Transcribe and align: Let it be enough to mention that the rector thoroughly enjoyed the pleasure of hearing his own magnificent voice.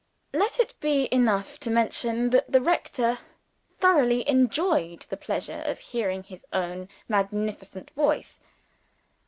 Let 0.33 0.59
it 0.59 0.73
be 0.79 1.07
enough 1.13 1.59
to 1.59 1.69
mention 1.69 2.31
that 2.31 2.51
the 2.51 2.59
rector 2.59 3.19
thoroughly 3.77 4.27
enjoyed 4.27 5.01
the 5.03 5.15
pleasure 5.15 5.61
of 5.67 5.77
hearing 5.77 6.23
his 6.23 6.43
own 6.51 6.89
magnificent 7.07 7.91
voice. 7.91 8.39